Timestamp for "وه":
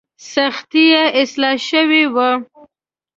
2.13-2.29